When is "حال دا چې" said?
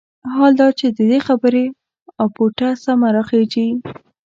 0.33-0.87